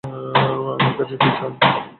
আমার 0.73 0.93
কাছে 0.97 1.15
কী 1.21 1.29
চান? 1.37 1.51